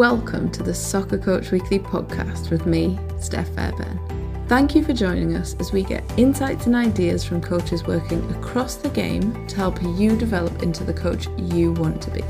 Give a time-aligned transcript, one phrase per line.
[0.00, 4.00] welcome to the Soccer Coach Weekly podcast with me, Steph Fairbairn.
[4.48, 8.76] Thank you for joining us as we get insights and ideas from coaches working across
[8.76, 12.22] the game to help you develop into the coach you want to be.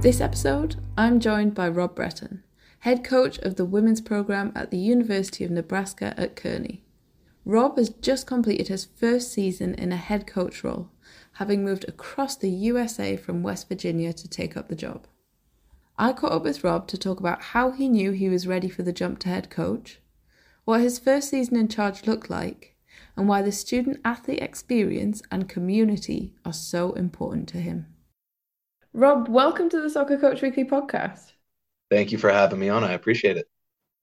[0.00, 2.44] This episode, I'm joined by Rob Breton,
[2.78, 6.84] head coach of the women's program at the University of Nebraska at Kearney.
[7.44, 10.92] Rob has just completed his first season in a head coach role
[11.38, 15.06] having moved across the USA from West Virginia to take up the job.
[15.96, 18.82] I caught up with Rob to talk about how he knew he was ready for
[18.82, 20.00] the jump to head coach,
[20.64, 22.74] what his first season in charge looked like,
[23.16, 27.86] and why the student athlete experience and community are so important to him.
[28.92, 31.34] Rob, welcome to the Soccer Coach Weekly podcast.
[31.88, 32.82] Thank you for having me on.
[32.82, 33.46] I appreciate it.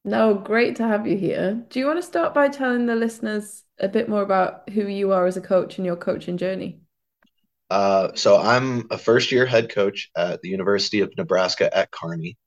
[0.05, 1.65] No, great to have you here.
[1.67, 5.11] Do you want to start by telling the listeners a bit more about who you
[5.11, 6.79] are as a coach and your coaching journey?
[7.75, 12.37] Uh, so I'm a first year head coach at the University of Nebraska at Kearney.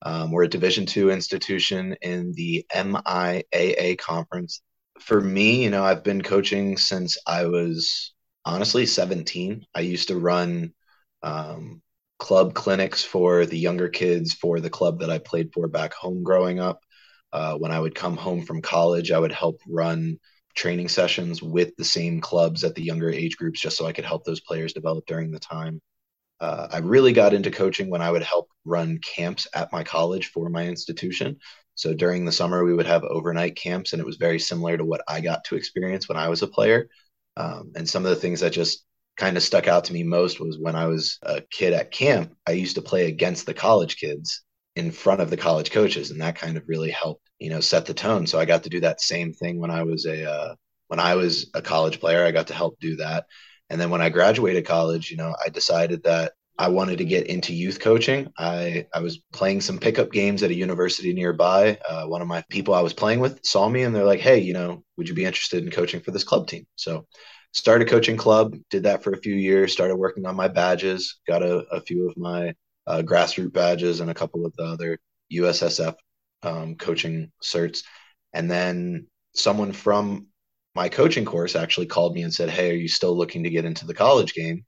[0.00, 4.62] Um, we're a Division two institution in the MIAA conference.
[4.98, 8.14] For me, you know, I've been coaching since I was
[8.46, 9.66] honestly 17.
[9.74, 10.72] I used to run
[11.22, 11.82] um,
[12.18, 16.22] club clinics for the younger kids for the club that I played for back home
[16.22, 16.80] growing up.
[17.30, 20.18] Uh, when I would come home from college, I would help run
[20.54, 24.04] training sessions with the same clubs at the younger age groups just so I could
[24.04, 25.80] help those players develop during the time.
[26.40, 30.30] Uh, I really got into coaching when I would help run camps at my college
[30.30, 31.38] for my institution.
[31.74, 34.84] So during the summer, we would have overnight camps, and it was very similar to
[34.84, 36.88] what I got to experience when I was a player.
[37.36, 38.84] Um, and some of the things that just
[39.16, 42.34] kind of stuck out to me most was when I was a kid at camp,
[42.46, 44.42] I used to play against the college kids
[44.78, 47.86] in front of the college coaches, and that kind of really helped you know set
[47.86, 48.26] the tone.
[48.26, 50.54] So i got to do that same thing when i was a uh,
[50.88, 53.26] when i was a college player i got to help do that.
[53.70, 57.26] And then when i graduated college you know i decided that i wanted to get
[57.26, 58.32] into youth coaching.
[58.38, 61.78] I i was playing some pickup games at a university nearby.
[61.88, 64.38] Uh, one of my people i was playing with saw me and they're like hey
[64.38, 66.66] you know would you be interested in coaching for this club team?
[66.76, 67.06] So
[67.52, 71.42] started coaching club did that for a few years started working on my badges got
[71.42, 72.54] a, a few of my
[72.88, 74.98] uh, grassroots badges and a couple of the other
[75.32, 75.94] ussf
[76.42, 77.82] um, coaching certs.
[78.32, 80.28] And then someone from
[80.74, 83.64] my coaching course actually called me and said, Hey, are you still looking to get
[83.64, 84.64] into the college game?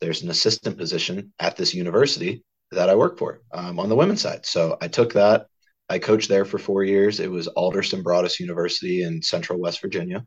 [0.00, 4.20] There's an assistant position at this university that I work for um, on the women's
[4.20, 4.44] side.
[4.46, 5.46] So I took that.
[5.88, 7.20] I coached there for four years.
[7.20, 10.24] It was Alderson Broaddus University in central West Virginia.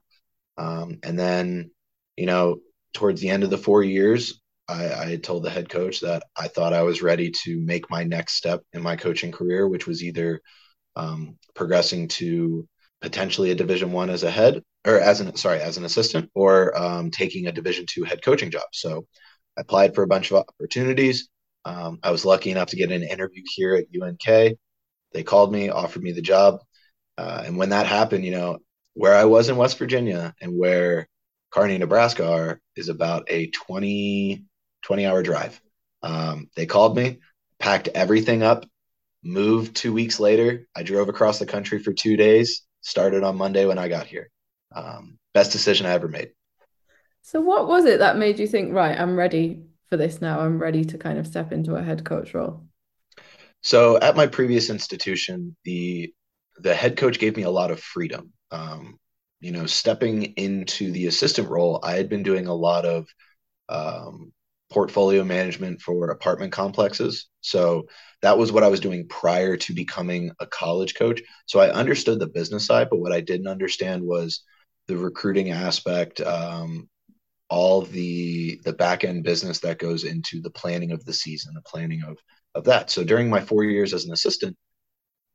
[0.57, 1.71] Um, and then,
[2.15, 2.57] you know,
[2.93, 6.47] towards the end of the four years, I, I told the head coach that I
[6.47, 10.03] thought I was ready to make my next step in my coaching career, which was
[10.03, 10.41] either
[10.95, 12.67] um, progressing to
[13.01, 16.77] potentially a division one as a head or as an sorry as an assistant or
[16.77, 18.67] um, taking a division two head coaching job.
[18.73, 19.05] So
[19.57, 21.29] i applied for a bunch of opportunities.
[21.65, 24.57] Um, i was lucky enough to get an interview here at unk
[25.13, 26.59] they called me offered me the job.
[27.17, 28.59] Uh, and when that happened you know
[28.93, 31.07] where i was in west virginia and where
[31.51, 34.43] kearney nebraska are is about a 20
[34.83, 35.59] 20 hour drive
[36.03, 37.19] um, they called me
[37.59, 38.65] packed everything up
[39.23, 40.67] moved two weeks later.
[40.75, 44.29] I drove across the country for two days, started on Monday when I got here.
[44.75, 46.31] Um, best decision I ever made.
[47.21, 50.39] So, what was it that made you think, right, I'm ready for this now?
[50.39, 52.63] I'm ready to kind of step into a head coach role?
[53.61, 56.13] So, at my previous institution, the
[56.59, 58.33] the head coach gave me a lot of freedom.
[58.51, 58.97] Um,
[59.41, 63.07] you know, stepping into the assistant role, I had been doing a lot of
[63.69, 64.31] um,
[64.69, 67.27] portfolio management for apartment complexes.
[67.41, 67.87] So
[68.21, 71.21] that was what I was doing prior to becoming a college coach.
[71.45, 74.43] So I understood the business side, but what I didn't understand was
[74.87, 76.89] the recruiting aspect, um,
[77.49, 81.61] all the the back end business that goes into the planning of the season, the
[81.61, 82.17] planning of
[82.55, 82.89] of that.
[82.89, 84.57] So during my four years as an assistant,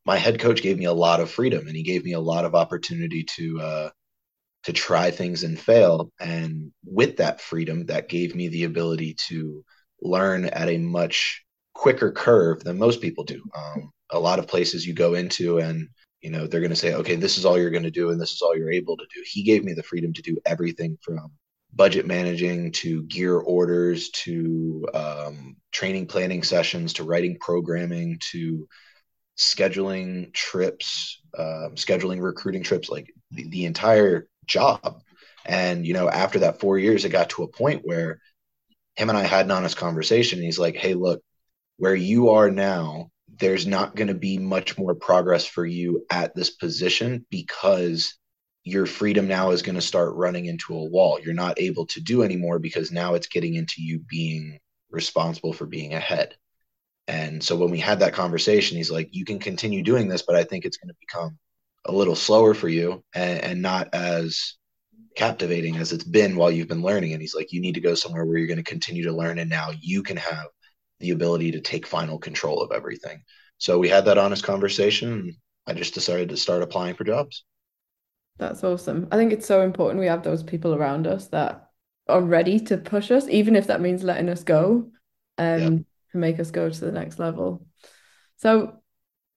[0.05, 2.45] my head coach gave me a lot of freedom, and he gave me a lot
[2.45, 3.91] of opportunity to uh,
[4.65, 6.11] to try things and fail.
[6.21, 9.65] And with that freedom, that gave me the ability to
[10.01, 11.45] learn at a much
[11.75, 13.43] quicker curve than most people do.
[13.57, 15.89] Um, a lot of places you go into and
[16.21, 18.21] you know they're going to say okay this is all you're going to do and
[18.21, 20.97] this is all you're able to do he gave me the freedom to do everything
[21.03, 21.33] from
[21.75, 28.69] budget managing to gear orders to um, training planning sessions to writing programming to
[29.37, 35.03] scheduling trips um, scheduling recruiting trips like the, the entire job.
[35.45, 38.21] And, you know, after that four years, it got to a point where
[38.97, 40.39] him and I had an honest conversation.
[40.39, 41.23] And he's like, hey, look,
[41.79, 46.35] where you are now, there's not going to be much more progress for you at
[46.35, 48.17] this position because
[48.65, 51.19] your freedom now is going to start running into a wall.
[51.21, 54.61] You're not able to do anymore because now it's getting into you being
[54.91, 56.37] responsible for being ahead.
[57.09, 60.37] And so when we had that conversation, he's like, you can continue doing this, but
[60.37, 61.39] I think it's going to become
[61.85, 64.55] a little slower for you and, and not as
[65.17, 67.13] captivating as it's been while you've been learning.
[67.13, 69.39] And he's like, you need to go somewhere where you're going to continue to learn.
[69.39, 70.47] And now you can have
[71.01, 73.23] the ability to take final control of everything.
[73.59, 75.37] So we had that honest conversation.
[75.67, 77.45] I just decided to start applying for jobs.
[78.39, 79.09] That's awesome.
[79.13, 81.69] I think it's so important we have those people around us that
[82.09, 84.91] are ready to push us, even if that means letting us go
[85.39, 87.67] and um, to make us go to the next level.
[88.37, 88.82] So,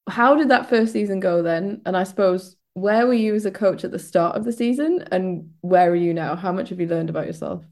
[0.09, 1.81] how did that first season go then?
[1.85, 5.03] And I suppose where were you as a coach at the start of the season
[5.11, 6.35] and where are you now?
[6.35, 7.63] How much have you learned about yourself?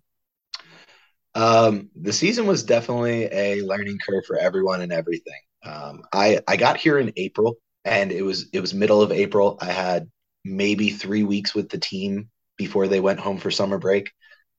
[1.36, 5.40] Um, the season was definitely a learning curve for everyone and everything.
[5.66, 9.58] Um, I I got here in April and it was it was middle of April.
[9.62, 10.10] I had
[10.46, 14.12] maybe three weeks with the team before they went home for summer break.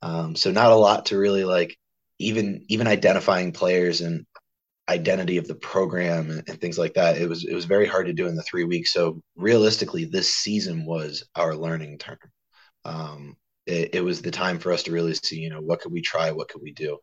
[0.03, 1.77] Um, so not a lot to really like
[2.19, 4.27] even even identifying players and
[4.89, 7.17] identity of the program and, and, things like that.
[7.17, 8.93] It was it was very hard to do in the three weeks.
[8.93, 12.19] So realistically, this season was our learning term.
[12.85, 13.37] Um,
[13.67, 16.03] it, it was the time for us to really see, you know, what could we
[16.03, 16.99] try, what could we do,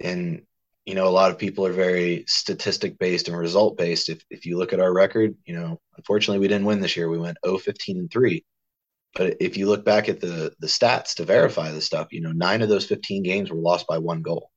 [0.00, 0.42] and
[0.86, 4.08] you know, a lot of people are very statistic based and result based.
[4.08, 7.08] If if you look at our record, you know, unfortunately we didn't win this year.
[7.08, 8.44] We went 0 15 and 3.
[9.14, 12.32] But if you look back at the the stats to verify the stuff, you know,
[12.32, 14.50] nine of those 15 games were lost by one goal.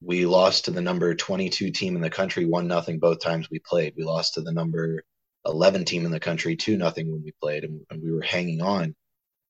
[0.00, 3.58] We lost to the number 22 team in the country, one nothing both times we
[3.60, 3.94] played.
[3.96, 5.02] We lost to the number
[5.46, 8.60] 11 team in the country, two nothing when we played, and, and, we were hanging
[8.60, 8.94] on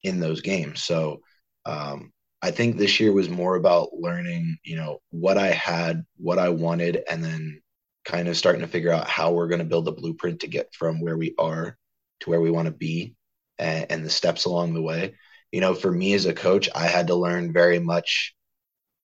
[0.02, 0.84] in those games.
[0.84, 1.20] So
[1.64, 2.12] um,
[2.42, 6.50] I think this year was more about learning, you know, what I had, what I
[6.50, 7.60] wanted, and then
[8.04, 10.72] kind of starting to figure out how we're going to build a blueprint to get
[10.72, 11.76] from where we are
[12.20, 13.16] to where we want to be
[13.58, 15.14] and, and the steps along the way.
[15.50, 18.35] You know, for me as a coach, I had to learn very much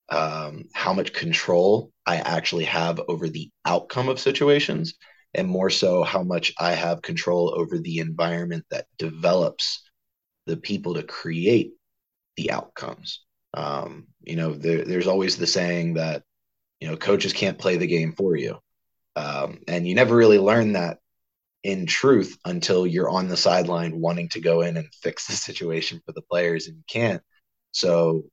[0.08, 4.94] um, how much control I actually have over the outcome of situations,
[5.34, 9.82] and more so how much I have control over the environment that develops
[10.46, 11.72] the people to create
[12.36, 13.20] the outcomes.
[13.54, 16.22] Um, you know, there, there's always the saying that,
[16.80, 18.58] you know, coaches can't play the game for you.
[19.14, 20.98] Um, and you never really learn that
[21.62, 26.00] in truth until you're on the sideline wanting to go in and fix the situation
[26.04, 27.22] for the players and you can't.
[27.72, 28.24] So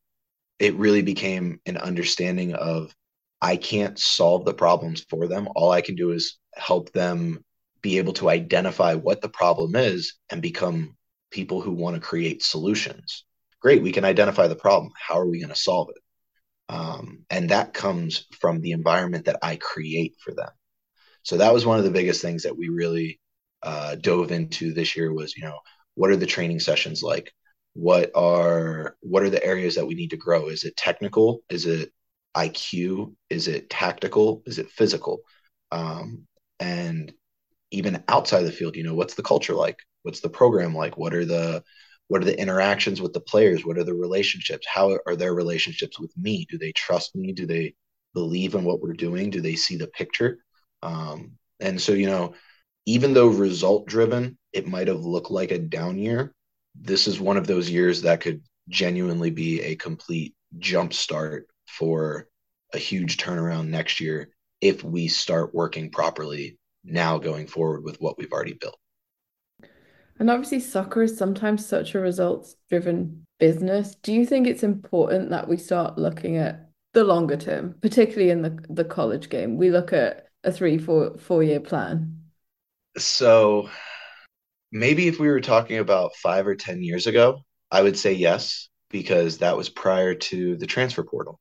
[0.60, 2.94] it really became an understanding of
[3.42, 5.48] I can't solve the problems for them.
[5.56, 7.44] All I can do is help them
[7.82, 10.98] be able to identify what the problem is and become
[11.32, 13.26] people who want to create solutions.
[13.62, 14.92] Great, we can identify the problem.
[15.00, 16.02] How are we going to solve it?
[16.74, 20.50] Um, and that comes from the environment that I create for them.
[21.24, 23.20] So that was one of the biggest things that we really
[23.64, 25.60] uh, dove into this year was, you know,
[25.96, 27.34] what are the training sessions like?
[27.74, 30.50] What are what are the areas that we need to grow?
[30.50, 31.44] Is it technical?
[31.50, 31.92] Is it
[32.36, 33.16] IQ?
[33.30, 34.44] Is it tactical?
[34.46, 35.20] Is it physical?
[35.72, 36.28] Um,
[36.60, 37.14] and
[37.72, 39.80] even outside the field, you know, what's the culture like?
[40.04, 40.98] What's the program like?
[40.98, 41.64] What are the
[42.08, 43.64] what are the interactions with the players?
[43.64, 44.66] What are the relationships?
[44.68, 46.48] How are their relationships with me?
[46.50, 47.34] Do they trust me?
[47.34, 47.76] Do they
[48.16, 49.30] believe in what we're doing?
[49.30, 50.40] Do they see the picture?
[50.82, 52.34] Um, and so, you know,
[52.88, 56.34] even though result driven, it might have looked like a down year.
[56.76, 62.28] This is one of those years that could genuinely be a complete jump start for
[62.74, 64.30] a huge turnaround next year
[64.62, 68.78] if we start working properly now going forward with what we've already built.
[70.20, 73.96] And obviously, soccer is sometimes such a results driven business.
[73.96, 78.42] Do you think it's important that we start looking at the longer term, particularly in
[78.42, 79.58] the, the college game?
[79.58, 82.20] We look at a three, four, four year plan.
[82.98, 83.70] So
[84.72, 88.70] maybe if we were talking about five or 10 years ago, I would say yes,
[88.90, 91.40] because that was prior to the transfer portal.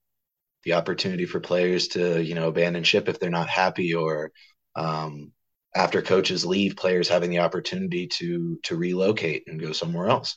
[0.64, 4.32] The opportunity for players to, you know, abandon ship if they're not happy or
[4.74, 5.32] um,
[5.74, 10.36] after coaches leave, players having the opportunity to to relocate and go somewhere else.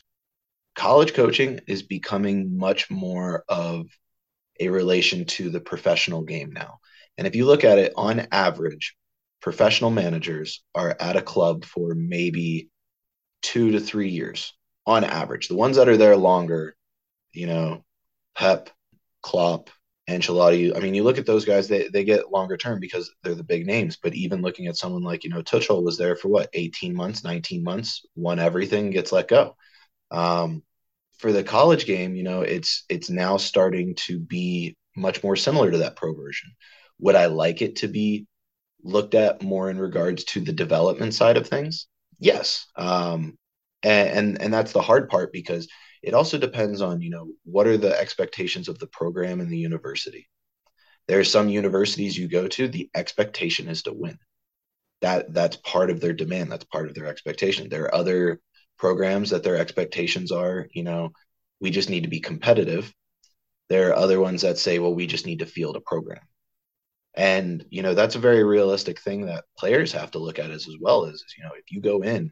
[0.76, 3.88] College coaching is becoming much more of
[4.60, 6.80] a relation to the professional game now.
[7.18, 8.96] And if you look at it on average,
[9.42, 12.70] professional managers are at a club for maybe
[13.42, 14.54] two to three years
[14.86, 15.48] on average.
[15.48, 16.76] The ones that are there longer,
[17.34, 17.84] you know,
[18.36, 18.70] Pep,
[19.22, 19.70] Klopp,
[20.10, 20.76] Ancelotti.
[20.76, 23.44] I mean, you look at those guys; they they get longer term because they're the
[23.44, 23.98] big names.
[24.02, 27.24] But even looking at someone like you know Tuchel was there for what eighteen months,
[27.24, 29.56] nineteen months, won everything, gets let go.
[30.12, 30.64] Um,
[31.20, 35.72] for the college game, you know, it's it's now starting to be much more similar
[35.72, 36.52] to that pro version.
[37.00, 38.28] Would I like it to be
[38.84, 41.88] looked at more in regards to the development side of things?
[42.22, 43.38] Yes, um,
[43.84, 45.68] and, and and that's the hard part because
[46.04, 49.58] it also depends on you know what are the expectations of the program and the
[49.58, 50.30] university
[51.08, 54.20] There are some universities you go to, the expectation is to win.
[55.02, 56.52] That that's part of their demand.
[56.52, 57.70] That's part of their expectation.
[57.70, 58.42] There are other
[58.80, 61.12] programs that their expectations are, you know,
[61.62, 62.94] we just need to be competitive.
[63.70, 66.22] There are other ones that say, well, we just need to field a program.
[67.14, 70.68] And, you know, that's a very realistic thing that players have to look at as,
[70.68, 72.32] as well as, you know, if you go in,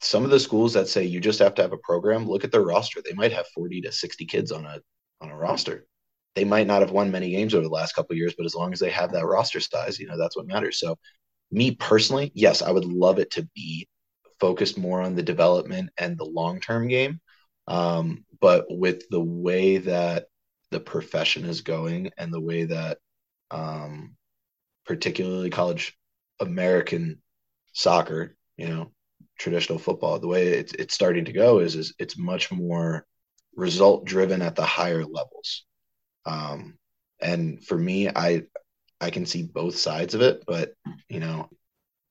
[0.00, 2.52] some of the schools that say you just have to have a program, look at
[2.52, 3.00] their roster.
[3.02, 4.80] They might have 40 to 60 kids on a
[5.20, 5.86] on a roster.
[6.34, 8.72] They might not have won many games over the last couple years, but as long
[8.72, 10.78] as they have that roster size, you know, that's what matters.
[10.78, 10.96] So
[11.50, 13.88] me personally, yes, I would love it to be
[14.38, 17.20] focused more on the development and the long-term game.
[17.66, 20.26] Um, but with the way that
[20.70, 22.98] the profession is going and the way that
[23.50, 24.16] um,
[24.90, 25.96] particularly college
[26.40, 27.22] American
[27.72, 28.90] soccer, you know,
[29.38, 33.06] traditional football, the way it's it's starting to go is is it's much more
[33.54, 35.64] result driven at the higher levels.
[36.26, 36.76] Um,
[37.22, 38.42] and for me, I
[39.00, 40.72] I can see both sides of it, but
[41.08, 41.48] you know,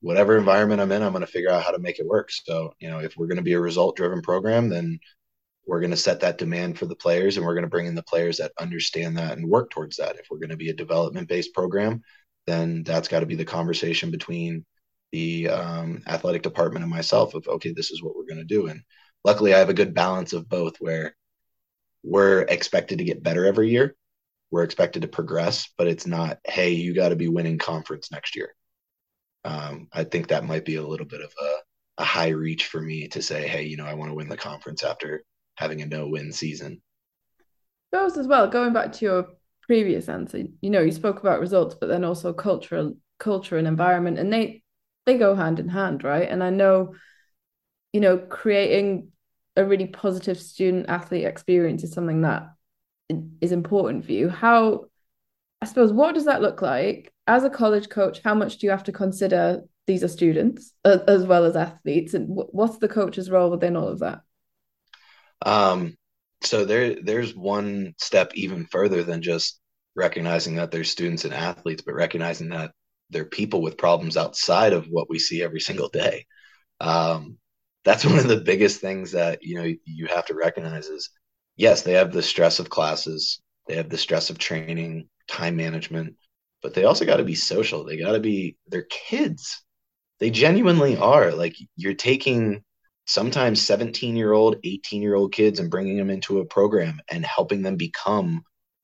[0.00, 2.30] whatever environment I'm in, I'm going to figure out how to make it work.
[2.30, 5.00] So, you know, if we're going to be a result driven program, then
[5.66, 7.94] we're going to set that demand for the players and we're going to bring in
[7.94, 10.16] the players that understand that and work towards that.
[10.16, 12.02] If we're going to be a development based program,
[12.50, 14.64] then that's got to be the conversation between
[15.12, 18.66] the um, athletic department and myself of okay this is what we're going to do.
[18.68, 18.82] And
[19.24, 21.14] luckily i have a good balance of both where
[22.02, 23.94] we're expected to get better every year
[24.50, 28.36] we're expected to progress but it's not hey you got to be winning conference next
[28.36, 28.54] year.
[29.44, 32.80] Um, i think that might be a little bit of a, a high reach for
[32.80, 35.24] me to say hey you know i want to win the conference after
[35.56, 36.80] having a no win season.
[37.92, 39.28] Those as well going back to your
[39.70, 44.18] previous answer, you know, you spoke about results, but then also cultural culture and environment,
[44.18, 44.64] and they
[45.06, 46.28] they go hand in hand, right?
[46.28, 46.96] And I know,
[47.92, 49.12] you know, creating
[49.54, 52.48] a really positive student athlete experience is something that
[53.40, 54.28] is important for you.
[54.28, 54.86] How,
[55.62, 58.22] I suppose, what does that look like as a college coach?
[58.24, 62.26] How much do you have to consider these are students as, well as athletes, and
[62.28, 64.22] what's the coach's role within all of that?
[65.46, 65.96] Um,
[66.42, 69.59] so there there's one step even further than just
[69.96, 72.72] recognizing that they're students and athletes but recognizing that
[73.10, 76.26] they're people with problems outside of what we see every single day.
[76.80, 77.38] Um,
[77.84, 81.10] that's one of the biggest things that you know you have to recognize is
[81.56, 86.16] yes they have the stress of classes they have the stress of training time management
[86.62, 89.62] but they also got to be social they got to be they're kids.
[90.18, 92.62] They genuinely are like you're taking
[93.06, 97.24] sometimes 17 year old 18 year old kids and bringing them into a program and
[97.24, 98.42] helping them become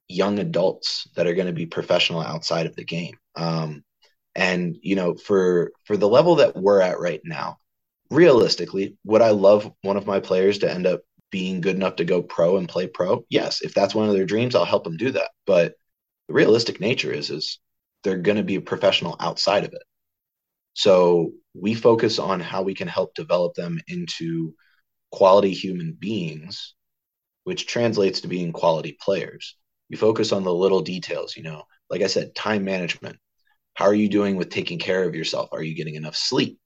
[0.09, 3.17] young adults that are going to be professional outside of the game.
[3.35, 3.85] Um,
[4.35, 7.57] and you know for for the level that we're at right now
[8.11, 12.05] realistically would i love one of my players to end up being good enough to
[12.05, 13.25] go pro and play pro?
[13.29, 13.61] Yes.
[13.63, 15.31] If that's one of their dreams i'll help them do that.
[15.47, 15.75] But
[16.29, 17.59] the realistic nature is is
[18.03, 19.83] they're going to be a professional outside of it.
[20.75, 24.55] So we focus on how we can help develop them into
[25.11, 26.75] quality human beings,
[27.45, 29.57] which translates to being quality players.
[29.89, 33.19] You focus on the little details, you know, like I said, time management.
[33.75, 35.51] How are you doing with taking care of yourself?
[35.53, 36.59] Are you getting enough sleep?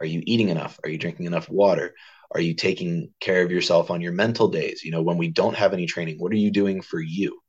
[0.00, 0.78] Are you eating enough?
[0.84, 1.94] Are you drinking enough water?
[2.32, 4.82] Are you taking care of yourself on your mental days?
[4.84, 7.40] You know, when we don't have any training, what are you doing for you?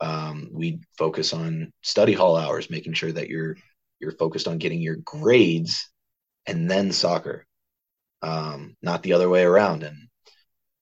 [0.00, 3.56] Um, we focus on study hall hours, making sure that you're
[4.00, 5.90] you're focused on getting your grades
[6.46, 7.46] and then soccer,
[8.22, 9.82] um, not the other way around.
[9.82, 10.07] And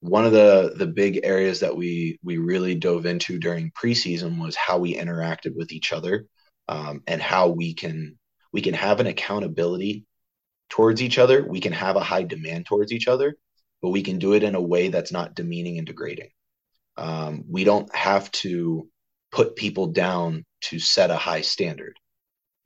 [0.07, 4.55] one of the the big areas that we we really dove into during preseason was
[4.55, 6.25] how we interacted with each other
[6.67, 8.17] um, and how we can
[8.51, 10.05] we can have an accountability
[10.69, 11.45] towards each other.
[11.47, 13.35] We can have a high demand towards each other,
[13.81, 16.29] but we can do it in a way that's not demeaning and degrading.
[16.97, 18.89] Um, we don't have to
[19.31, 21.97] put people down to set a high standard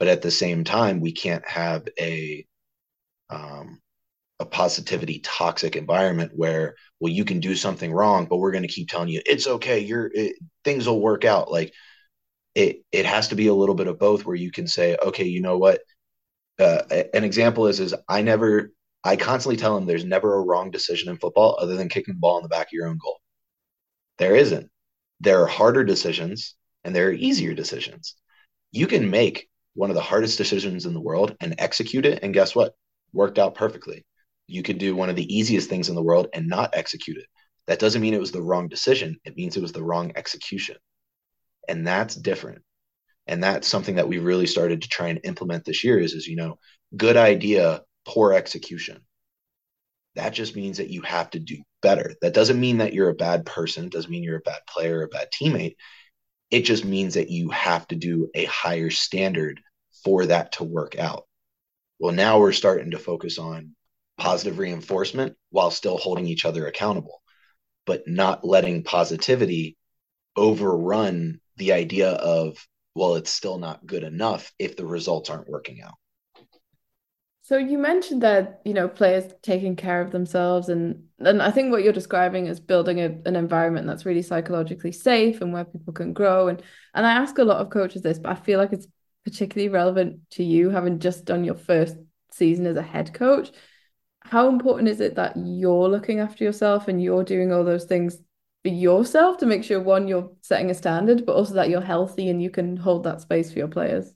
[0.02, 2.44] but at the same time we can't have a
[3.30, 3.80] um,
[4.42, 8.68] a positivity toxic environment where well you can do something wrong but we're going to
[8.68, 11.74] keep telling you it's okay you're it, things will work out like
[12.56, 15.26] it it has to be a little bit of both where you can say okay
[15.26, 15.82] you know what
[16.60, 16.82] uh,
[17.14, 18.72] an example is is i never
[19.04, 22.20] i constantly tell them there's never a wrong decision in football other than kicking the
[22.20, 23.20] ball in the back of your own goal
[24.18, 24.70] there isn't
[25.20, 28.16] there are harder decisions and there are easier decisions
[28.72, 32.20] you can make one of the hardest decisions in the world and execute it.
[32.24, 32.76] And guess what?
[33.14, 34.06] Worked out perfectly.
[34.52, 37.28] You could do one of the easiest things in the world and not execute it.
[37.68, 39.18] That doesn't mean it was the wrong decision.
[39.26, 40.78] It means it was the wrong execution.
[41.68, 42.64] And that's different.
[43.28, 46.28] And that's something that we really started to try and implement this year is, is
[46.28, 46.60] you know,
[46.98, 49.02] good idea, poor execution.
[50.16, 52.16] That just means that you have to do better.
[52.22, 53.86] That doesn't mean that you're a bad person.
[53.86, 55.76] It doesn't mean you're a bad player, a bad teammate
[56.52, 59.62] It just means that you have to do a higher standard
[60.04, 61.28] for that to work out.
[62.00, 63.76] Well, now we're starting to focus on
[64.22, 67.24] positive reinforcement while still holding each other accountable,
[67.88, 69.76] but not letting positivity
[70.36, 72.56] overrun the idea of,
[72.94, 75.96] well, it's still not good enough if the results aren't working out.
[77.42, 81.72] So you mentioned that, you know, players taking care of themselves and and I think
[81.72, 85.94] what you're describing is building a, an environment that's really psychologically safe and where people
[85.94, 86.48] can grow.
[86.48, 86.62] And
[86.94, 88.88] and I ask a lot of coaches this, but I feel like it's
[89.26, 91.98] particularly relevant to you having just done your first
[92.32, 93.52] season as a head coach.
[94.24, 98.18] How important is it that you're looking after yourself and you're doing all those things
[98.64, 102.30] for yourself to make sure one, you're setting a standard, but also that you're healthy
[102.30, 104.14] and you can hold that space for your players?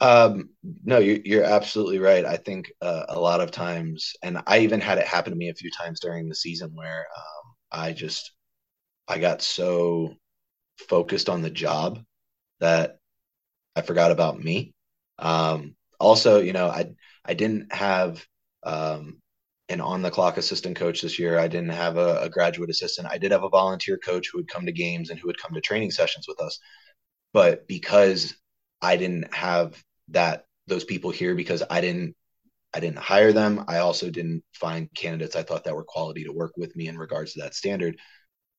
[0.00, 0.50] Um,
[0.84, 2.24] no, you're, you're absolutely right.
[2.24, 5.48] I think uh, a lot of times, and I even had it happen to me
[5.48, 8.32] a few times during the season where um, I just
[9.08, 10.14] I got so
[10.88, 12.00] focused on the job
[12.60, 12.98] that
[13.74, 14.74] I forgot about me.
[15.18, 16.92] Um, also, you know, I
[17.24, 18.24] I didn't have
[18.64, 19.20] um,
[19.68, 21.38] an on the clock assistant coach this year.
[21.38, 23.08] I didn't have a, a graduate assistant.
[23.10, 25.52] I did have a volunteer coach who would come to games and who would come
[25.54, 26.58] to training sessions with us.
[27.32, 28.34] But because
[28.80, 32.14] I didn't have that those people here because I didn't
[32.74, 33.64] I didn't hire them.
[33.68, 36.98] I also didn't find candidates I thought that were quality to work with me in
[36.98, 37.96] regards to that standard.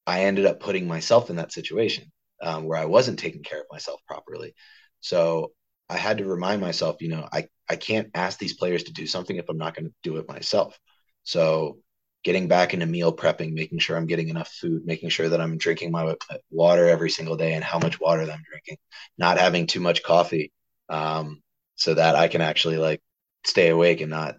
[0.08, 3.68] I ended up putting myself in that situation um, where I wasn't taking care of
[3.72, 4.56] myself properly.
[5.02, 5.52] So
[5.90, 9.08] I had to remind myself, you know, I, I can't ask these players to do
[9.08, 10.80] something if I'm not going to do it myself.
[11.24, 11.80] So
[12.24, 15.58] getting back into meal prepping, making sure I'm getting enough food, making sure that I'm
[15.58, 16.16] drinking my
[16.52, 18.78] water every single day and how much water I'm drinking,
[19.18, 20.52] not having too much coffee,
[20.90, 21.42] um,
[21.76, 23.02] so that I can actually like
[23.46, 24.36] stay awake and not.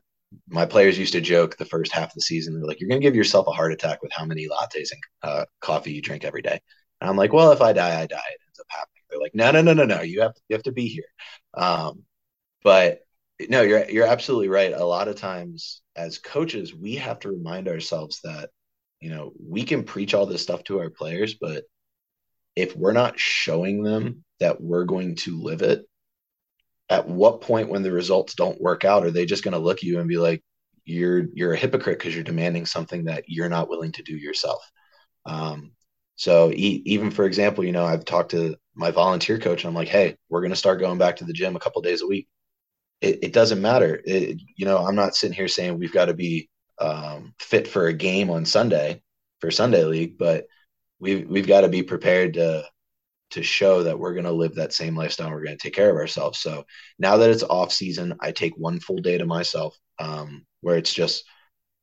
[0.48, 2.54] My players used to joke the first half of the season.
[2.54, 5.44] They're like, "You're gonna give yourself a heart attack with how many lattes and uh,
[5.60, 6.60] coffee you drink every day."
[7.00, 8.16] And I'm like, "Well, if I die, I die.
[8.16, 10.02] It ends up happening." They're like, "No, no, no, no, no.
[10.02, 11.04] You have you have to be here."
[11.54, 12.04] Um,
[12.64, 13.00] but
[13.48, 14.72] no, you're you're absolutely right.
[14.72, 18.50] A lot of times, as coaches, we have to remind ourselves that
[19.00, 21.64] you know we can preach all this stuff to our players, but
[22.56, 25.84] if we're not showing them that we're going to live it
[26.88, 29.78] at what point when the results don't work out are they just going to look
[29.78, 30.42] at you and be like
[30.84, 34.62] you're you're a hypocrite because you're demanding something that you're not willing to do yourself
[35.26, 35.72] um,
[36.16, 39.74] so e- even for example you know i've talked to my volunteer coach and i'm
[39.74, 42.06] like hey we're going to start going back to the gym a couple days a
[42.06, 42.28] week
[43.00, 46.14] it, it doesn't matter it, you know i'm not sitting here saying we've got to
[46.14, 46.48] be
[46.80, 49.02] um, fit for a game on sunday
[49.40, 50.46] for sunday league but
[50.98, 52.64] we've we've got to be prepared to
[53.30, 55.30] to show that we're going to live that same lifestyle.
[55.30, 56.38] We're going to take care of ourselves.
[56.38, 56.64] So
[56.98, 60.92] now that it's off season, I take one full day to myself, um, where it's
[60.92, 61.24] just,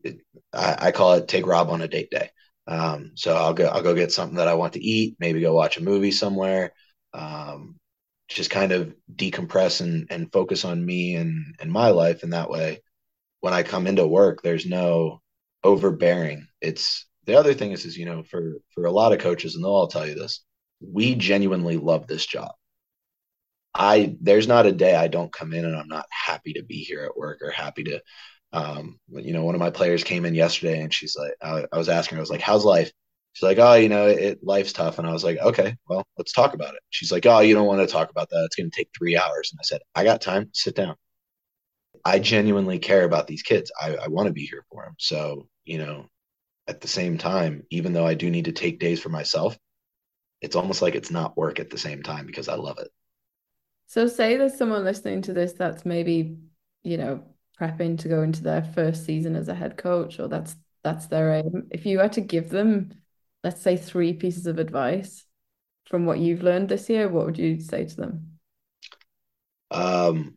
[0.04, 0.20] it,
[0.54, 2.30] I, I, call it take Rob on a date day.
[2.68, 5.54] Um, so I'll go, I'll go get something that I want to eat, maybe go
[5.54, 6.74] watch a movie somewhere,
[7.14, 7.78] um,
[8.28, 12.24] just kind of decompress and, and focus on me and, and my life.
[12.24, 12.82] in that way,
[13.40, 15.22] when I come into work, there's no
[15.64, 16.48] overbearing.
[16.62, 19.64] It's the other thing is, is, you know, for, for a lot of coaches, and
[19.64, 20.44] they'll all tell you this,
[20.82, 22.52] we genuinely love this job.
[23.74, 26.78] I there's not a day I don't come in and I'm not happy to be
[26.78, 28.02] here at work or happy to
[28.54, 31.78] um you know one of my players came in yesterday and she's like I, I
[31.78, 32.92] was asking her I was like how's life?
[33.34, 35.00] She's like oh you know it life's tough.
[35.00, 36.82] And I was like okay well let's talk about it.
[36.90, 38.44] She's like oh you don't want to talk about that.
[38.46, 39.52] It's going to take 3 hours.
[39.52, 40.50] And I said I got time.
[40.54, 40.96] Sit down.
[42.06, 43.72] I genuinely care about these kids.
[43.82, 46.08] I, I want to be here for them so you know
[46.68, 49.58] at the same time even though I do need to take days for myself
[50.42, 52.90] it's almost like it's not work at the same time because I love it.
[53.88, 56.38] So say there's someone listening to this that's maybe,
[56.84, 57.24] you know,
[57.60, 61.34] prepping to go into their first season as a head coach or that's that's their
[61.36, 61.68] aim.
[61.72, 62.92] If you had to give them
[63.44, 65.26] let's say three pieces of advice
[65.86, 68.40] from what you've learned this year, what would you say to them?
[69.72, 70.36] Um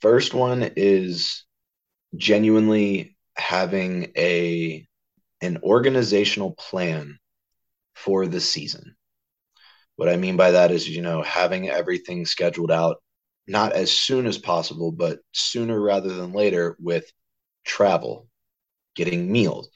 [0.00, 1.44] first one is
[2.16, 4.86] genuinely having a
[5.42, 7.18] an organizational plan
[7.94, 8.96] for the season.
[9.96, 13.02] What I mean by that is, you know, having everything scheduled out,
[13.46, 17.10] not as soon as possible, but sooner rather than later with
[17.64, 18.28] travel,
[18.94, 19.68] getting meals,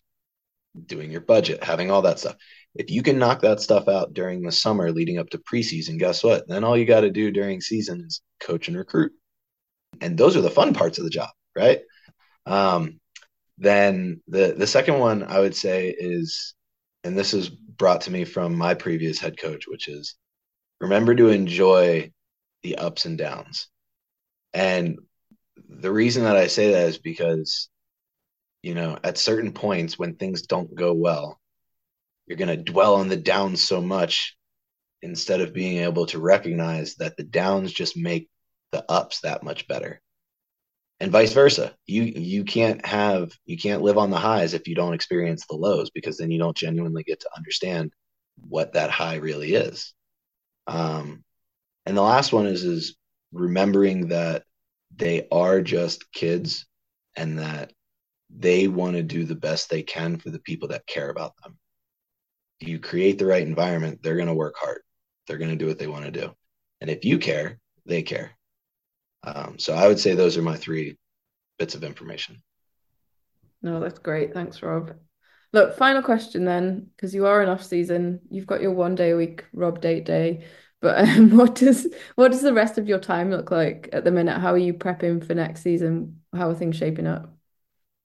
[0.87, 2.37] doing your budget, having all that stuff.
[2.74, 6.22] If you can knock that stuff out during the summer leading up to preseason, guess
[6.22, 6.46] what?
[6.48, 9.12] Then all you got to do during season is coach and recruit.
[10.00, 11.81] And those are the fun parts of the job, right?
[12.46, 13.00] Um,
[13.59, 16.54] then the the second one I would say is
[17.04, 20.16] and this is brought to me from my previous head coach, which is
[20.81, 22.12] remember to enjoy
[22.62, 23.68] the ups and downs.
[24.52, 24.98] And
[25.68, 27.68] the reason that I say that is because,
[28.62, 31.40] you know, at certain points when things don't go well,
[32.26, 34.36] you're going to dwell on the downs so much
[35.02, 38.28] instead of being able to recognize that the downs just make
[38.72, 40.00] the ups that much better.
[41.00, 41.74] And vice versa.
[41.86, 45.54] You you can't have you can't live on the highs if you don't experience the
[45.54, 47.92] lows because then you don't genuinely get to understand
[48.48, 49.94] what that high really is.
[50.66, 51.24] Um
[51.86, 52.96] and the last one is is
[53.32, 54.44] remembering that
[54.94, 56.66] they are just kids
[57.16, 57.72] and that
[58.30, 61.58] they want to do the best they can for the people that care about them
[62.60, 64.80] you create the right environment they're going to work hard
[65.26, 66.30] they're going to do what they want to do
[66.80, 68.32] and if you care they care
[69.24, 70.96] um, so I would say those are my three
[71.58, 72.42] bits of information.
[73.62, 74.32] No, that's great.
[74.32, 74.94] Thanks, Rob.
[75.52, 78.20] Look, final question then, because you are in off season.
[78.30, 80.44] You've got your one day a week Rob date day,
[80.80, 84.10] but um, what does what does the rest of your time look like at the
[84.10, 84.38] minute?
[84.38, 86.20] How are you prepping for next season?
[86.34, 87.34] How are things shaping up?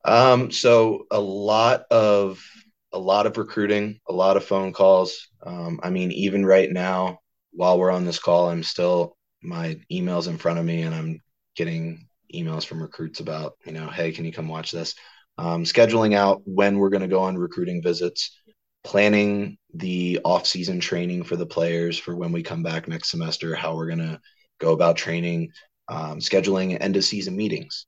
[0.06, 2.44] Um, so a lot of
[2.92, 5.28] a lot of recruiting, a lot of phone calls.
[5.46, 7.20] Um, I mean, even right now,
[7.52, 11.22] while we're on this call, I'm still my emails in front of me and I'm
[11.56, 14.94] getting emails from recruits about, you know, hey, can you come watch this?
[15.40, 18.40] Um, scheduling out when we're going to go on recruiting visits,
[18.84, 23.76] planning the off-season training for the players for when we come back next semester, how
[23.76, 24.20] we're going to
[24.60, 25.52] go about training,
[25.88, 27.86] um, scheduling end of season meetings.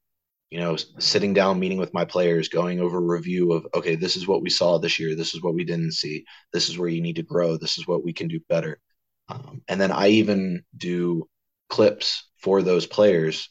[0.52, 4.28] You know, sitting down, meeting with my players, going over review of, okay, this is
[4.28, 5.16] what we saw this year.
[5.16, 6.24] This is what we didn't see.
[6.54, 7.58] This is where you need to grow.
[7.58, 8.80] This is what we can do better.
[9.28, 11.28] Um, and then I even do
[11.68, 13.50] clips for those players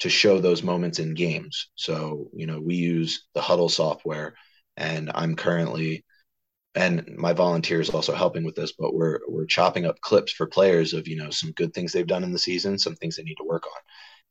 [0.00, 1.70] to show those moments in games.
[1.74, 4.34] So, you know, we use the Hudl software
[4.76, 6.04] and I'm currently
[6.76, 10.92] and my volunteers also helping with this, but we're we're chopping up clips for players
[10.92, 13.36] of, you know, some good things they've done in the season, some things they need
[13.36, 13.80] to work on.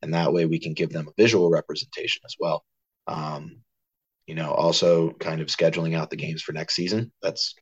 [0.02, 2.64] And that way we can give them a visual representation as well.
[3.08, 3.58] Um,
[4.28, 7.12] you know, also kind of scheduling out the games for next season.
[7.20, 7.54] That's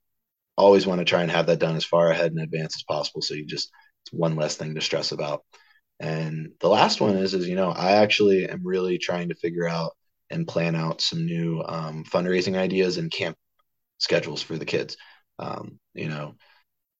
[0.56, 3.22] always want to try and have that done as far ahead in advance as possible.
[3.22, 3.70] So you just
[4.04, 5.44] it's one less thing to stress about.
[5.98, 9.66] And the last one is, is you know, I actually am really trying to figure
[9.66, 9.92] out
[10.30, 13.38] and plan out some new um, fundraising ideas and camp
[14.04, 14.96] schedules for the kids.
[15.38, 16.36] Um, you know,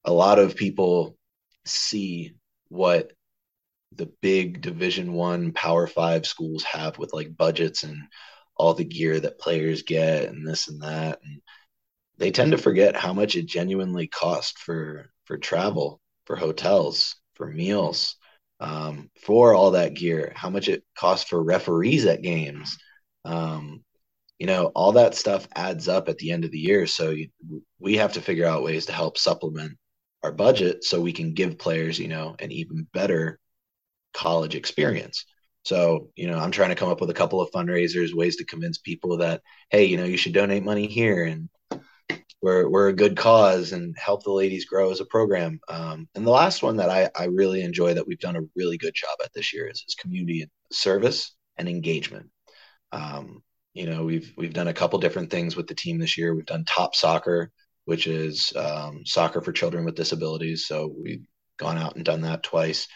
[0.05, 1.17] a lot of people
[1.65, 2.35] see
[2.69, 3.13] what
[3.93, 8.03] the big Division One Power Five schools have with like budgets and
[8.57, 11.41] all the gear that players get and this and that, and
[12.19, 17.47] they tend to forget how much it genuinely costs for for travel for hotels, for
[17.47, 18.17] meals,
[18.61, 22.77] um, for all that gear, how much it costs for referees at games.
[23.25, 23.85] Um,
[24.45, 26.87] you know, all that stuff adds up at the end of the year.
[26.87, 27.31] So you,
[27.79, 29.79] we have to figure out ways to help supplement
[30.23, 33.41] our budget so we can give players, you know, an even better
[34.13, 35.25] college experience.
[35.65, 38.45] So, you know, I'm trying to come up with a couple of fundraisers, ways to
[38.45, 41.49] convince people that, hey, you know, you should donate money here and
[42.43, 45.59] we're we're a good cause and help the ladies grow as a program.
[45.71, 48.77] Um, and the last one that I, I really enjoy that we've done a really
[48.77, 52.29] good job at this year is, is community service and engagement.
[52.93, 53.43] Um,
[53.75, 56.35] you know, we've we've done a couple different things with the team this year.
[56.35, 57.49] We've done TOPSoccer,
[57.85, 60.67] which is um, soccer for children with disabilities.
[60.67, 61.27] So we've
[61.59, 62.87] gone out and done that twice.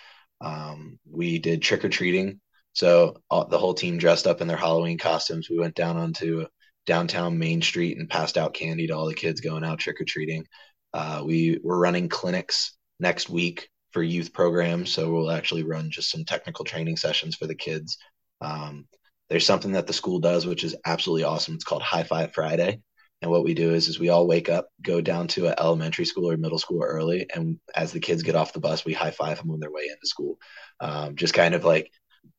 [0.40, 2.40] Um, we did trick or treating.
[2.72, 5.50] So all, the whole team dressed up in their Halloween costumes.
[5.50, 6.46] We went down onto
[6.86, 10.04] downtown Main Street and passed out candy to all the kids going out trick or
[10.04, 10.46] treating.
[10.94, 16.10] Uh, we we're running clinics next week for youth programs, so we'll actually run just
[16.10, 17.98] some technical training sessions for the kids.
[18.40, 18.86] Um,
[19.28, 21.54] there's something that the school does which is absolutely awesome.
[21.54, 22.80] It's called High Five Friday.
[23.20, 26.04] And what we do is, is we all wake up, go down to an elementary
[26.04, 29.10] school or middle school early, and as the kids get off the bus, we high
[29.10, 30.38] five them on their way into school.
[30.78, 31.90] Um, just kind of like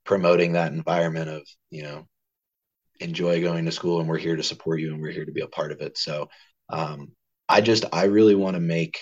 [0.06, 2.08] promoting that environment of you know
[3.00, 5.42] enjoy going to school and we're here to support you and we're here to be
[5.42, 5.98] a part of it.
[5.98, 6.30] So
[6.70, 7.12] um,
[7.48, 9.00] I just, I really want to make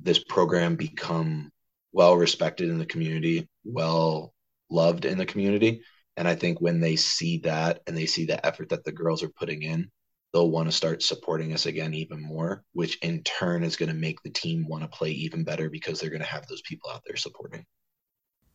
[0.00, 1.50] this program become
[1.92, 4.34] well respected in the community, well
[4.70, 5.82] loved in the community.
[6.16, 9.22] And I think when they see that and they see the effort that the girls
[9.22, 9.90] are putting in,
[10.32, 13.94] they'll want to start supporting us again even more, which in turn is going to
[13.94, 16.90] make the team want to play even better because they're going to have those people
[16.90, 17.64] out there supporting.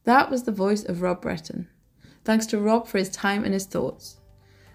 [0.03, 1.67] That was the voice of Rob Breton.
[2.23, 4.17] Thanks to Rob for his time and his thoughts.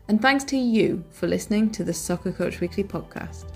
[0.08, 3.46] And thanks to you for listening to the Soccer Coach Weekly podcast.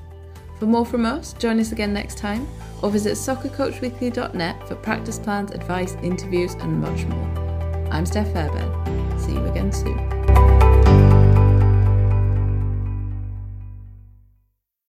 [0.58, 2.48] For more from us, join us again next time
[2.82, 7.88] or visit soccercoachweekly.net for practice plans, advice, interviews, and much more.
[7.92, 9.07] I'm Steph Fairbairn.
[9.28, 10.17] See you again soon.